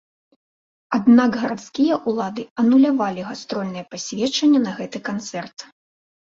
[0.97, 5.57] Аднак гарадскія ўлады анулявалі гастрольнае пасведчанне на гэты канцэрт.